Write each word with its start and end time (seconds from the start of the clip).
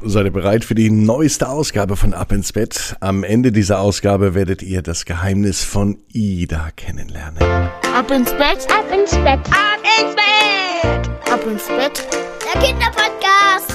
Seid 0.00 0.26
ihr 0.26 0.30
bereit 0.30 0.64
für 0.64 0.76
die 0.76 0.90
neueste 0.90 1.48
Ausgabe 1.48 1.96
von 1.96 2.14
Ab 2.14 2.30
ins 2.30 2.52
Bett? 2.52 2.94
Am 3.00 3.24
Ende 3.24 3.50
dieser 3.50 3.80
Ausgabe 3.80 4.32
werdet 4.32 4.62
ihr 4.62 4.80
das 4.80 5.06
Geheimnis 5.06 5.64
von 5.64 5.98
Ida 6.12 6.68
kennenlernen. 6.76 7.42
Ab 7.42 8.08
ins 8.12 8.30
Bett, 8.30 8.64
ab 8.70 8.84
ins 8.94 9.10
Bett, 9.10 9.40
ab 9.50 9.80
ins 9.98 10.14
Bett, 10.14 11.10
ab 11.32 11.44
ins 11.44 11.66
Bett, 11.66 12.06
der 12.44 12.62
Kinderpodcast. 12.62 13.72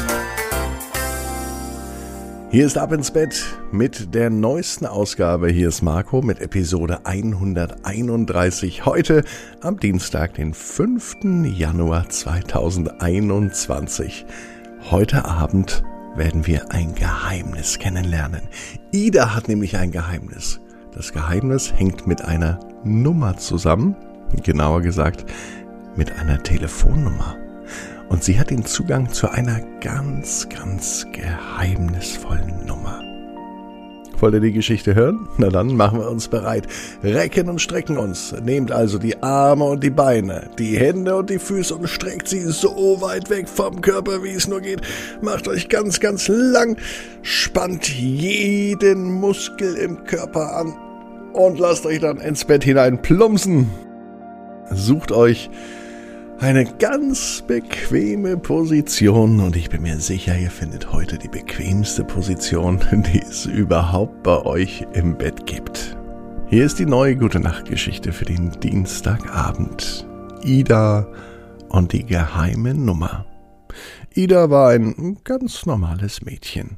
Hier 2.52 2.68
ist 2.68 2.78
Ab 2.78 2.94
ins 2.94 3.12
Bett 3.12 3.44
mit 3.74 4.16
der 4.16 4.30
neuesten 4.30 4.86
Ausgabe. 4.86 5.50
Hier 5.50 5.68
ist 5.68 5.82
Marco 5.82 6.22
mit 6.22 6.40
Episode 6.40 7.06
131. 7.06 8.86
Heute 8.86 9.26
am 9.60 9.78
Dienstag, 9.78 10.36
den 10.36 10.54
5. 10.54 11.18
Januar 11.44 12.08
2021. 12.08 14.26
Heute 14.90 15.26
Abend 15.26 15.84
werden 16.16 16.46
wir 16.46 16.72
ein 16.72 16.96
Geheimnis 16.96 17.80
kennenlernen. 17.80 18.42
Ida 18.92 19.36
hat 19.36 19.48
nämlich 19.48 19.78
ein 19.78 19.92
Geheimnis. 19.92 20.60
Das 20.94 21.12
Geheimnis 21.12 21.74
hängt 21.74 22.06
mit 22.06 22.24
einer 22.24 22.60
Nummer 22.84 23.38
zusammen, 23.38 23.96
genauer 24.44 24.82
gesagt 24.82 25.26
mit 25.96 26.12
einer 26.20 26.42
Telefonnummer. 26.42 27.38
Und 28.10 28.24
sie 28.24 28.40
hat 28.40 28.50
den 28.50 28.66
Zugang 28.66 29.12
zu 29.12 29.30
einer 29.30 29.60
ganz, 29.80 30.48
ganz 30.50 31.06
geheimnisvollen 31.12 32.66
Nummer. 32.66 33.13
Wollt 34.24 34.36
ihr 34.36 34.40
die 34.40 34.54
Geschichte 34.54 34.96
hören? 34.96 35.28
Na 35.38 35.50
dann 35.50 35.76
machen 35.76 36.00
wir 36.00 36.10
uns 36.10 36.30
bereit. 36.30 36.66
Recken 37.04 37.50
und 37.50 37.60
strecken 37.60 37.98
uns. 37.98 38.34
Nehmt 38.42 38.72
also 38.72 38.98
die 38.98 39.22
Arme 39.22 39.66
und 39.66 39.84
die 39.84 39.90
Beine, 39.90 40.50
die 40.58 40.78
Hände 40.78 41.18
und 41.18 41.30
die 41.30 41.40
Füße 41.40 41.76
und 41.76 41.90
streckt 41.90 42.30
sie 42.30 42.40
so 42.40 43.02
weit 43.02 43.30
weg 43.30 43.50
vom 43.50 43.82
Körper, 43.82 44.24
wie 44.24 44.30
es 44.30 44.48
nur 44.48 44.62
geht. 44.62 44.80
Macht 45.22 45.50
euch 45.50 45.68
ganz, 45.68 46.00
ganz 46.00 46.30
lang. 46.30 46.78
Spannt 47.22 47.90
jeden 47.90 49.12
Muskel 49.12 49.76
im 49.76 50.06
Körper 50.06 50.56
an 50.56 50.74
und 51.34 51.60
lasst 51.60 51.86
euch 51.86 52.00
dann 52.00 52.22
ins 52.22 52.46
Bett 52.46 52.64
hinein 52.64 53.02
plumpsen. 53.02 53.70
Sucht 54.72 55.12
euch 55.12 55.50
eine 56.44 56.66
ganz 56.66 57.42
bequeme 57.48 58.36
Position 58.36 59.40
und 59.40 59.56
ich 59.56 59.70
bin 59.70 59.82
mir 59.82 59.98
sicher, 60.00 60.38
ihr 60.38 60.52
findet 60.52 60.92
heute 60.92 61.18
die 61.18 61.30
bequemste 61.30 62.04
Position, 62.04 62.82
die 62.92 63.22
es 63.22 63.46
überhaupt 63.46 64.24
bei 64.24 64.46
euch 64.46 64.86
im 64.92 65.18
Bett 65.18 65.46
gibt. 65.46 65.96
Hier 66.50 66.66
ist 66.66 66.80
die 66.80 66.86
neue 66.86 67.16
Gute 67.16 67.40
Nacht 67.40 67.70
Geschichte 67.70 68.12
für 68.12 68.26
den 68.26 68.52
Dienstagabend. 68.60 70.06
Ida 70.44 71.08
und 71.70 71.94
die 71.94 72.06
geheime 72.06 72.74
Nummer. 72.74 73.26
Ida 74.14 74.50
war 74.50 74.72
ein 74.72 75.20
ganz 75.24 75.66
normales 75.66 76.24
Mädchen. 76.24 76.78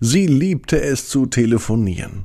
Sie 0.00 0.26
liebte 0.26 0.80
es 0.80 1.10
zu 1.10 1.26
telefonieren. 1.26 2.24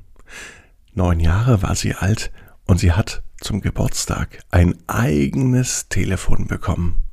Neun 0.93 1.19
Jahre 1.19 1.61
war 1.61 1.75
sie 1.75 1.93
alt 1.93 2.31
und 2.65 2.79
sie 2.79 2.93
hat 2.93 3.21
zum 3.39 3.61
Geburtstag 3.61 4.39
ein 4.51 4.75
eigenes 4.87 5.87
Telefon 5.89 6.47
bekommen. 6.47 7.03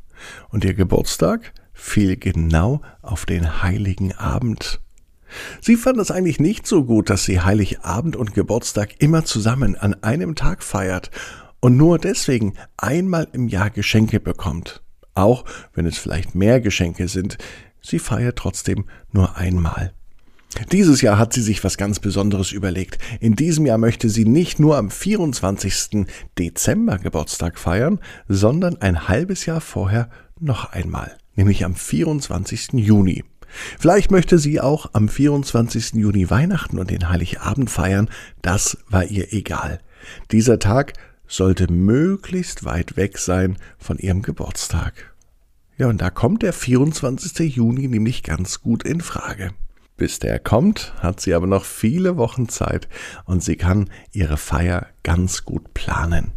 Und 0.49 0.65
ihr 0.65 0.75
Geburtstag 0.75 1.53
fiel 1.73 2.17
genau 2.17 2.81
auf 3.03 3.27
den 3.27 3.63
heiligen 3.63 4.13
Abend. 4.13 4.81
Sie 5.61 5.77
fand 5.77 5.99
es 5.99 6.11
eigentlich 6.11 6.41
nicht 6.41 6.67
so 6.67 6.85
gut, 6.85 7.11
dass 7.11 7.25
sie 7.25 7.41
Heiligabend 7.41 8.17
und 8.17 8.35
Geburtstag 8.35 9.01
immer 9.01 9.25
zusammen 9.25 9.77
an 9.77 9.95
einem 10.03 10.35
Tag 10.35 10.63
feiert 10.63 11.11
und 11.61 11.77
nur 11.77 11.99
deswegen 11.99 12.55
einmal 12.77 13.29
im 13.33 13.49
Jahr 13.49 13.71
Geschenke 13.71 14.21
bekommt. 14.21 14.83
Auch 15.15 15.45
wenn 15.75 15.87
es 15.87 15.99
vielleicht 15.99 16.35
mehr 16.35 16.61
Geschenke 16.61 17.09
sind, 17.09 17.39
sie 17.81 17.99
feiert 17.99 18.39
trotzdem 18.39 18.87
nur 19.13 19.37
einmal. 19.37 19.93
Dieses 20.73 21.03
Jahr 21.03 21.19
hat 21.19 21.33
sie 21.33 21.43
sich 21.43 21.63
was 21.65 21.77
ganz 21.77 22.01
Besonderes 22.01 22.53
überlegt. 22.53 22.99
In 23.21 23.37
diesem 23.37 23.67
Jahr 23.67 23.79
möchte 23.79 24.09
sie 24.09 24.25
nicht 24.25 24.59
nur 24.59 24.77
am 24.77 24.91
24. 24.91 26.07
Dezember 26.39 26.99
Geburtstag 26.99 27.59
feiern, 27.59 28.01
sondern 28.29 28.81
ein 28.81 29.09
halbes 29.09 29.47
Jahr 29.47 29.61
vorher 29.61 30.09
noch 30.41 30.73
einmal, 30.73 31.17
nämlich 31.35 31.65
am 31.65 31.75
24. 31.75 32.73
Juni. 32.75 33.25
Vielleicht 33.79 34.11
möchte 34.11 34.39
sie 34.39 34.61
auch 34.61 34.91
am 34.93 35.09
24. 35.09 35.95
Juni 35.95 36.31
Weihnachten 36.31 36.79
und 36.79 36.91
den 36.91 37.09
Heiligabend 37.09 37.71
feiern, 37.71 38.09
das 38.43 38.79
war 38.89 39.05
ihr 39.05 39.33
egal. 39.33 39.81
Dieser 40.31 40.59
Tag 40.59 40.95
sollte 41.27 41.73
möglichst 41.73 42.65
weit 42.65 42.97
weg 42.97 43.19
sein 43.19 43.57
von 43.79 43.99
ihrem 43.99 44.23
Geburtstag. 44.23 45.15
Ja, 45.79 45.89
und 45.89 46.01
da 46.01 46.11
kommt 46.11 46.43
der 46.43 46.53
24. 46.53 47.57
Juni 47.57 47.89
nämlich 47.89 48.23
ganz 48.23 48.61
gut 48.61 48.83
in 48.83 49.01
Frage. 49.01 49.53
Bis 49.97 50.19
der 50.19 50.39
kommt, 50.39 50.93
hat 50.99 51.21
sie 51.21 51.35
aber 51.35 51.47
noch 51.47 51.65
viele 51.65 52.17
Wochen 52.17 52.49
Zeit 52.49 52.89
und 53.25 53.43
sie 53.43 53.57
kann 53.57 53.89
ihre 54.13 54.37
Feier 54.37 54.89
ganz 55.03 55.45
gut 55.45 55.73
planen. 55.73 56.33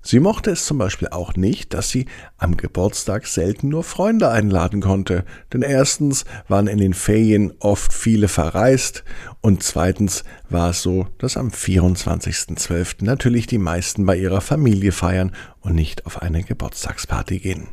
Sie 0.00 0.20
mochte 0.20 0.52
es 0.52 0.64
zum 0.64 0.78
Beispiel 0.78 1.08
auch 1.08 1.34
nicht, 1.34 1.74
dass 1.74 1.90
sie 1.90 2.06
am 2.38 2.56
Geburtstag 2.56 3.26
selten 3.26 3.68
nur 3.68 3.84
Freunde 3.84 4.30
einladen 4.30 4.80
konnte, 4.80 5.26
denn 5.52 5.60
erstens 5.60 6.24
waren 6.46 6.66
in 6.66 6.78
den 6.78 6.94
Ferien 6.94 7.52
oft 7.58 7.92
viele 7.92 8.28
verreist 8.28 9.04
und 9.42 9.62
zweitens 9.62 10.24
war 10.48 10.70
es 10.70 10.80
so, 10.80 11.08
dass 11.18 11.36
am 11.36 11.48
24.12. 11.48 13.04
natürlich 13.04 13.46
die 13.48 13.58
meisten 13.58 14.06
bei 14.06 14.16
ihrer 14.16 14.40
Familie 14.40 14.92
feiern 14.92 15.32
und 15.60 15.74
nicht 15.74 16.06
auf 16.06 16.22
eine 16.22 16.42
Geburtstagsparty 16.42 17.40
gehen. 17.40 17.68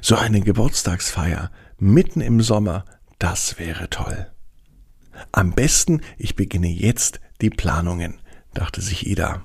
So 0.00 0.14
eine 0.14 0.42
Geburtstagsfeier 0.42 1.50
mitten 1.78 2.20
im 2.20 2.40
Sommer 2.40 2.84
das 3.22 3.56
wäre 3.60 3.88
toll. 3.88 4.26
Am 5.30 5.52
besten, 5.52 6.00
ich 6.18 6.34
beginne 6.34 6.66
jetzt 6.66 7.20
die 7.40 7.50
Planungen, 7.50 8.20
dachte 8.52 8.80
sich 8.80 9.06
Ida. 9.06 9.44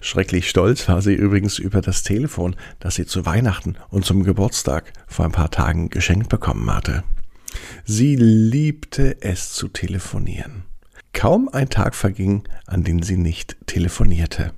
Schrecklich 0.00 0.48
stolz 0.48 0.88
war 0.88 1.02
sie 1.02 1.14
übrigens 1.14 1.58
über 1.58 1.80
das 1.80 2.04
Telefon, 2.04 2.54
das 2.78 2.94
sie 2.94 3.04
zu 3.04 3.26
Weihnachten 3.26 3.76
und 3.88 4.04
zum 4.04 4.22
Geburtstag 4.22 4.92
vor 5.08 5.24
ein 5.24 5.32
paar 5.32 5.50
Tagen 5.50 5.90
geschenkt 5.90 6.28
bekommen 6.28 6.72
hatte. 6.72 7.02
Sie 7.84 8.14
liebte 8.14 9.20
es 9.20 9.52
zu 9.52 9.66
telefonieren. 9.66 10.62
Kaum 11.12 11.48
ein 11.48 11.68
Tag 11.68 11.96
verging, 11.96 12.44
an 12.66 12.84
dem 12.84 13.02
sie 13.02 13.16
nicht 13.16 13.56
telefonierte. 13.66 14.52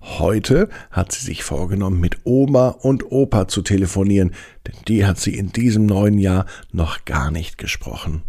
Heute 0.00 0.68
hat 0.90 1.12
sie 1.12 1.24
sich 1.24 1.44
vorgenommen, 1.44 2.00
mit 2.00 2.18
Oma 2.24 2.68
und 2.68 3.10
Opa 3.10 3.48
zu 3.48 3.62
telefonieren, 3.62 4.34
denn 4.66 4.76
die 4.86 5.06
hat 5.06 5.18
sie 5.18 5.34
in 5.36 5.52
diesem 5.52 5.86
neuen 5.86 6.18
Jahr 6.18 6.46
noch 6.72 7.04
gar 7.04 7.30
nicht 7.30 7.58
gesprochen. 7.58 8.22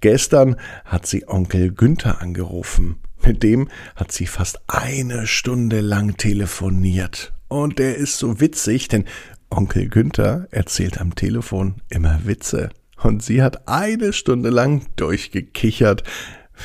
Gestern 0.00 0.56
hat 0.84 1.06
sie 1.06 1.28
Onkel 1.28 1.72
Günther 1.72 2.20
angerufen. 2.20 2.96
Mit 3.24 3.42
dem 3.42 3.68
hat 3.94 4.10
sie 4.10 4.26
fast 4.26 4.60
eine 4.66 5.26
Stunde 5.26 5.80
lang 5.80 6.16
telefoniert. 6.16 7.32
Und 7.48 7.78
der 7.78 7.96
ist 7.96 8.18
so 8.18 8.40
witzig, 8.40 8.88
denn 8.88 9.04
Onkel 9.50 9.88
Günther 9.88 10.48
erzählt 10.50 11.00
am 11.00 11.14
Telefon 11.14 11.82
immer 11.88 12.20
Witze. 12.24 12.70
Und 13.02 13.22
sie 13.22 13.42
hat 13.42 13.68
eine 13.68 14.12
Stunde 14.12 14.50
lang 14.50 14.86
durchgekichert, 14.96 16.02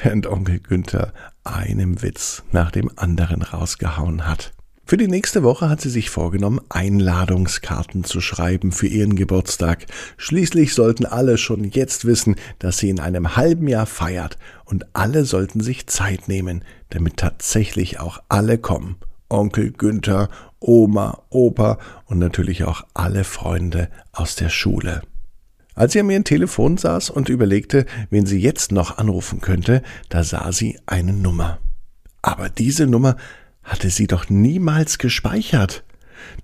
während 0.02 0.28
Onkel 0.28 0.60
Günther 0.60 1.14
einem 1.54 2.02
Witz 2.02 2.44
nach 2.52 2.72
dem 2.72 2.92
anderen 2.96 3.42
rausgehauen 3.42 4.28
hat. 4.28 4.54
Für 4.90 4.96
die 4.96 5.10
nächste 5.10 5.44
Woche 5.44 5.70
hat 5.70 5.82
sie 5.82 5.90
sich 5.90 6.10
vorgenommen, 6.10 6.62
Einladungskarten 6.70 8.06
zu 8.06 8.22
schreiben 8.22 8.72
für 8.72 8.88
ihren 8.88 9.18
Geburtstag. 9.18 9.86
Schließlich 10.16 10.74
sollten 10.74 11.06
alle 11.06 11.38
schon 11.38 11.66
jetzt 11.66 12.06
wissen, 12.06 12.38
dass 12.60 12.78
sie 12.78 12.90
in 12.90 13.02
einem 13.02 13.36
halben 13.36 13.68
Jahr 13.68 13.86
feiert 13.86 14.38
und 14.64 14.86
alle 14.94 15.26
sollten 15.26 15.60
sich 15.60 15.88
Zeit 15.88 16.30
nehmen, 16.30 16.64
damit 16.92 17.18
tatsächlich 17.18 18.00
auch 18.00 18.20
alle 18.30 18.58
kommen. 18.58 18.96
Onkel 19.28 19.72
Günther, 19.72 20.30
Oma, 20.62 21.22
Opa 21.30 21.80
und 22.06 22.20
natürlich 22.20 22.64
auch 22.64 22.86
alle 22.94 23.26
Freunde 23.26 23.90
aus 24.14 24.36
der 24.36 24.48
Schule. 24.48 25.02
Als 25.78 25.94
sie 25.94 26.00
an 26.00 26.10
ihrem 26.10 26.24
Telefon 26.24 26.78
saß 26.78 27.12
und 27.12 27.30
überlegte, 27.30 27.86
wen 28.10 28.26
sie 28.26 28.40
jetzt 28.40 28.72
noch 28.72 28.98
anrufen 28.98 29.42
könnte, 29.42 29.84
da 30.10 30.24
sah 30.24 30.52
sie 30.52 30.80
eine 30.88 31.14
Nummer. 31.14 31.60
Aber 32.24 32.50
diese 32.50 32.88
Nummer 32.88 33.16
hatte 33.62 33.92
sie 33.92 34.08
doch 34.08 34.28
niemals 34.28 34.98
gespeichert. 34.98 35.84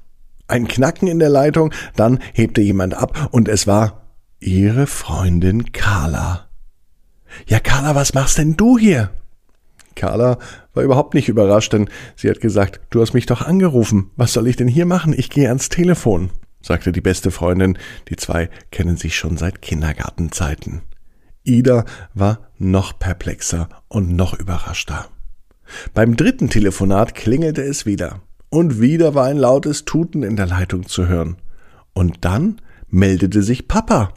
Ein 0.47 0.69
Knacken 0.69 1.09
in 1.09 1.21
der 1.21 1.31
Leitung, 1.31 1.73
dann 1.97 2.19
hebte 2.32 2.61
jemand 2.61 2.94
ab 2.94 3.29
und 3.31 3.49
es 3.49 3.67
war 3.67 4.03
ihre 4.41 4.87
Freundin 4.87 5.73
Carla. 5.73 6.49
Ja, 7.47 7.61
Carla, 7.61 7.94
was 7.94 8.15
machst 8.15 8.38
denn 8.38 8.56
du 8.56 8.79
hier? 8.79 9.11
Carla 9.94 10.38
war 10.73 10.82
überhaupt 10.82 11.14
nicht 11.14 11.29
überrascht, 11.29 11.73
denn 11.73 11.88
sie 12.17 12.31
hat 12.31 12.41
gesagt, 12.41 12.81
du 12.91 13.00
hast 13.00 13.14
mich 13.14 13.26
doch 13.26 13.43
angerufen. 13.43 14.11
Was 14.17 14.32
soll 14.32 14.49
ich 14.49 14.56
denn 14.56 14.69
hier 14.69 14.87
machen? 14.87 15.14
Ich 15.17 15.31
gehe 15.31 15.49
ans 15.49 15.69
Telefon, 15.69 16.31
sagte 16.61 16.93
die 16.93 17.00
beste 17.00 17.31
Freundin. 17.31 17.79
Die 18.08 18.17
zwei 18.17 18.50
kennen 18.70 18.96
sich 18.96 19.17
schon 19.17 19.37
seit 19.37 19.62
Kindergartenzeiten. 19.62 20.82
Ida 21.44 21.85
war 22.14 22.49
noch 22.58 22.99
perplexer 22.99 23.69
und 23.88 24.17
noch 24.17 24.35
überraschter. 24.38 25.08
Beim 25.93 26.17
dritten 26.17 26.49
Telefonat 26.50 27.14
klingelte 27.14 27.62
es 27.62 27.87
wieder. 27.87 28.20
Und 28.49 28.81
wieder 28.81 29.14
war 29.14 29.26
ein 29.26 29.37
lautes 29.37 29.85
Tuten 29.85 30.23
in 30.23 30.37
der 30.37 30.47
Leitung 30.47 30.87
zu 30.87 31.08
hören. 31.08 31.37
Und 31.93 32.25
dann 32.25 32.61
meldete 32.88 33.43
sich 33.43 33.69
Papa. 33.69 34.14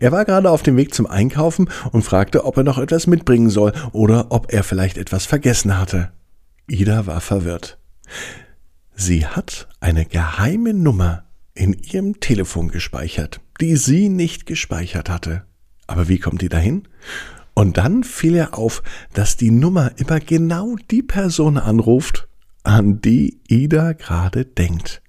Er 0.00 0.12
war 0.12 0.24
gerade 0.24 0.50
auf 0.50 0.62
dem 0.62 0.76
Weg 0.76 0.94
zum 0.94 1.06
Einkaufen 1.06 1.68
und 1.92 2.02
fragte, 2.02 2.44
ob 2.44 2.56
er 2.56 2.64
noch 2.64 2.78
etwas 2.78 3.06
mitbringen 3.06 3.50
soll 3.50 3.72
oder 3.92 4.26
ob 4.30 4.52
er 4.52 4.62
vielleicht 4.62 4.98
etwas 4.98 5.26
vergessen 5.26 5.78
hatte. 5.78 6.12
Ida 6.68 7.06
war 7.06 7.20
verwirrt. 7.20 7.78
Sie 8.94 9.26
hat 9.26 9.68
eine 9.80 10.04
geheime 10.04 10.74
Nummer 10.74 11.24
in 11.54 11.74
ihrem 11.74 12.20
Telefon 12.20 12.68
gespeichert, 12.68 13.40
die 13.60 13.76
sie 13.76 14.08
nicht 14.08 14.46
gespeichert 14.46 15.08
hatte. 15.08 15.44
Aber 15.86 16.08
wie 16.08 16.18
kommt 16.18 16.42
die 16.42 16.48
dahin? 16.48 16.88
Und 17.54 17.78
dann 17.78 18.04
fiel 18.04 18.34
er 18.34 18.58
auf, 18.58 18.82
dass 19.14 19.36
die 19.36 19.50
Nummer 19.50 19.92
immer 19.96 20.20
genau 20.20 20.76
die 20.90 21.02
Person 21.02 21.56
anruft, 21.56 22.28
an 22.64 23.00
die 23.00 23.40
Ida 23.48 23.92
gerade 23.92 24.44
denkt. 24.44 25.02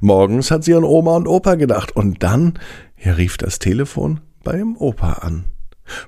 Morgens 0.00 0.50
hat 0.50 0.64
sie 0.64 0.74
an 0.74 0.84
Oma 0.84 1.16
und 1.16 1.26
Opa 1.26 1.54
gedacht 1.54 1.96
und 1.96 2.22
dann 2.22 2.58
hier 3.04 3.18
rief 3.18 3.36
das 3.36 3.58
Telefon 3.58 4.22
beim 4.44 4.78
Opa 4.78 5.12
an. 5.12 5.44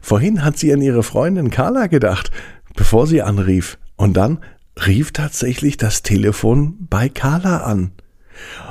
Vorhin 0.00 0.42
hat 0.42 0.56
sie 0.56 0.72
an 0.72 0.80
ihre 0.80 1.02
Freundin 1.02 1.50
Carla 1.50 1.88
gedacht, 1.88 2.30
bevor 2.74 3.06
sie 3.06 3.20
anrief, 3.20 3.76
und 3.96 4.16
dann 4.16 4.38
rief 4.86 5.12
tatsächlich 5.12 5.76
das 5.76 6.02
Telefon 6.02 6.88
bei 6.88 7.10
Carla 7.10 7.58
an. 7.58 7.92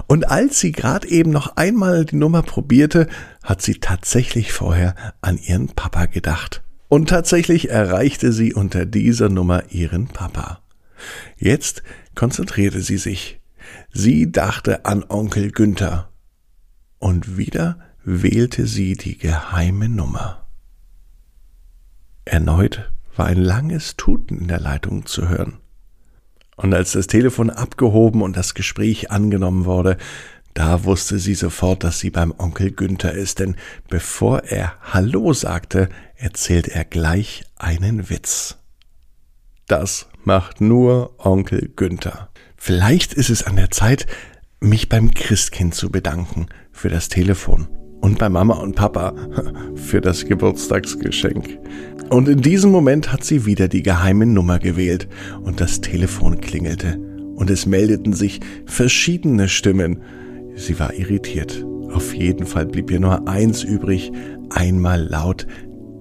Und 0.07 0.27
als 0.27 0.59
sie 0.59 0.71
gerade 0.71 1.07
eben 1.07 1.29
noch 1.29 1.55
einmal 1.55 2.03
die 2.05 2.15
Nummer 2.15 2.41
probierte, 2.41 3.07
hat 3.43 3.61
sie 3.61 3.75
tatsächlich 3.75 4.53
vorher 4.53 4.95
an 5.21 5.37
ihren 5.37 5.67
Papa 5.67 6.07
gedacht. 6.07 6.63
Und 6.89 7.09
tatsächlich 7.09 7.69
erreichte 7.69 8.31
sie 8.31 8.55
unter 8.55 8.87
dieser 8.87 9.29
Nummer 9.29 9.65
ihren 9.69 10.07
Papa. 10.07 10.61
Jetzt 11.37 11.83
konzentrierte 12.15 12.81
sie 12.81 12.97
sich. 12.97 13.39
Sie 13.91 14.31
dachte 14.31 14.85
an 14.85 15.03
Onkel 15.07 15.51
Günther. 15.51 16.09
Und 16.97 17.37
wieder 17.37 17.77
wählte 18.05 18.67
sie 18.67 18.95
die 18.95 19.17
geheime 19.17 19.89
Nummer. 19.89 20.45
Erneut 22.23 22.91
war 23.15 23.25
ein 23.25 23.41
langes 23.41 23.97
Tuten 23.97 24.37
in 24.39 24.47
der 24.47 24.59
Leitung 24.59 25.07
zu 25.07 25.27
hören. 25.27 25.57
Und 26.55 26.73
als 26.73 26.91
das 26.91 27.07
Telefon 27.07 27.49
abgehoben 27.49 28.21
und 28.21 28.37
das 28.37 28.53
Gespräch 28.53 29.11
angenommen 29.11 29.65
wurde, 29.65 29.97
da 30.53 30.85
wusste 30.85 31.19
sie 31.19 31.33
sofort, 31.33 31.83
dass 31.83 31.99
sie 31.99 32.11
beim 32.11 32.33
Onkel 32.37 32.71
Günther 32.71 33.11
ist, 33.11 33.39
denn 33.39 33.55
bevor 33.89 34.43
er 34.43 34.75
Hallo 34.81 35.33
sagte, 35.33 35.89
erzählt 36.15 36.67
er 36.67 36.85
gleich 36.85 37.43
einen 37.57 38.09
Witz. 38.09 38.57
Das 39.67 40.07
macht 40.23 40.61
nur 40.61 41.15
Onkel 41.17 41.73
Günther. 41.75 42.29
Vielleicht 42.55 43.13
ist 43.13 43.29
es 43.29 43.43
an 43.43 43.55
der 43.55 43.71
Zeit, 43.71 44.05
mich 44.59 44.89
beim 44.89 45.13
Christkind 45.13 45.75
zu 45.75 45.89
bedanken 45.89 46.47
für 46.71 46.89
das 46.89 47.09
Telefon 47.09 47.67
und 48.05 48.19
bei 48.19 48.29
Mama 48.29 48.53
und 48.59 48.75
Papa 48.75 49.15
für 49.73 49.99
das 49.99 50.25
Geburtstagsgeschenk. 50.25 51.57
Und 52.11 52.29
in 52.29 52.39
diesem 52.39 52.69
Moment 52.69 53.11
hat 53.11 53.23
sie 53.23 53.47
wieder 53.47 53.67
die 53.67 53.81
geheime 53.81 54.27
Nummer 54.27 54.59
gewählt 54.59 55.07
und 55.41 55.59
das 55.59 55.81
Telefon 55.81 56.39
klingelte 56.39 56.99
und 57.35 57.49
es 57.49 57.65
meldeten 57.65 58.13
sich 58.13 58.41
verschiedene 58.67 59.49
Stimmen. 59.49 60.03
Sie 60.55 60.79
war 60.79 60.93
irritiert. 60.93 61.65
Auf 61.91 62.13
jeden 62.13 62.45
Fall 62.45 62.67
blieb 62.67 62.91
ihr 62.91 62.99
nur 62.99 63.27
eins 63.27 63.63
übrig, 63.63 64.11
einmal 64.51 65.01
laut 65.01 65.47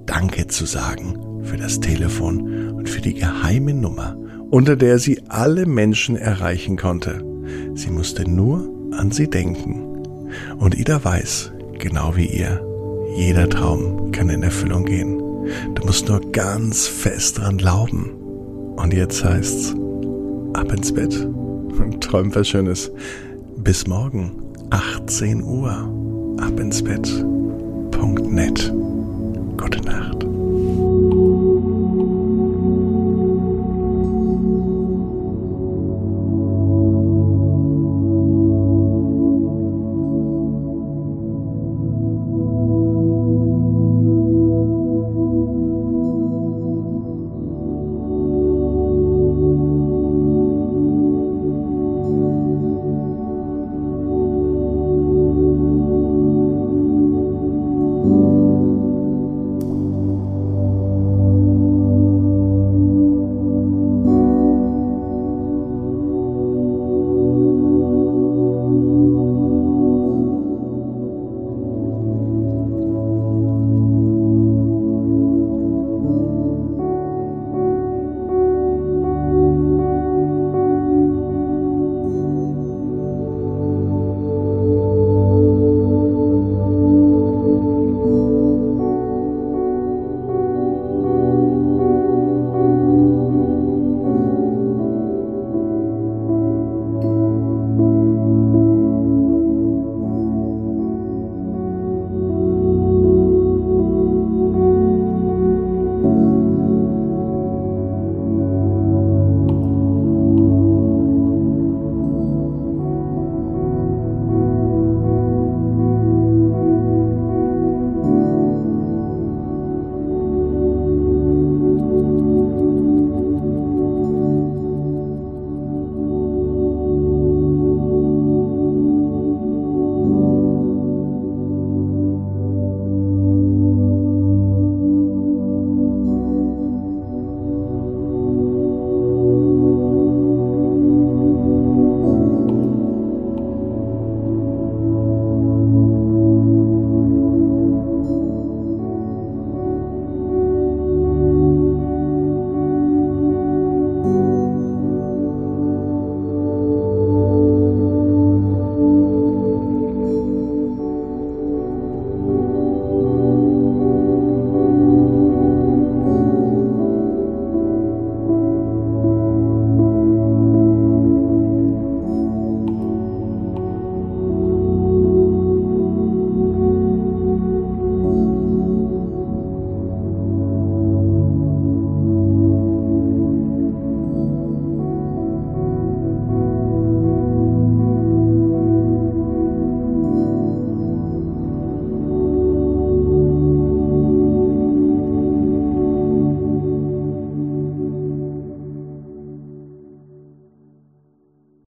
Danke 0.04 0.46
zu 0.48 0.66
sagen 0.66 1.18
für 1.42 1.56
das 1.56 1.80
Telefon 1.80 2.70
und 2.72 2.90
für 2.90 3.00
die 3.00 3.14
geheime 3.14 3.72
Nummer, 3.72 4.14
unter 4.50 4.76
der 4.76 4.98
sie 4.98 5.22
alle 5.30 5.64
Menschen 5.64 6.16
erreichen 6.16 6.76
konnte. 6.76 7.24
Sie 7.74 7.90
musste 7.90 8.28
nur 8.28 8.70
an 8.92 9.10
sie 9.10 9.30
denken. 9.30 10.02
Und 10.58 10.78
Ida 10.78 11.02
weiß, 11.02 11.53
genau 11.78 12.16
wie 12.16 12.26
ihr, 12.26 12.64
jeder 13.16 13.48
Traum 13.48 14.12
kann 14.12 14.28
in 14.28 14.42
Erfüllung 14.42 14.84
gehen. 14.84 15.18
Du 15.74 15.84
musst 15.84 16.08
nur 16.08 16.20
ganz 16.32 16.86
fest 16.86 17.38
dran 17.38 17.58
glauben. 17.58 18.10
Und 18.76 18.92
jetzt 18.92 19.24
heißt's, 19.24 19.74
ab 20.54 20.72
ins 20.72 20.92
Bett 20.92 21.14
und 21.24 22.00
träum 22.02 22.34
was 22.34 22.48
Schönes. 22.48 22.90
Bis 23.56 23.86
morgen, 23.86 24.32
18 24.70 25.42
Uhr, 25.42 25.70
ab 26.40 26.58
ins 26.58 26.82
Bett. 26.82 27.08
Punkt 27.90 28.30
net. 28.30 28.72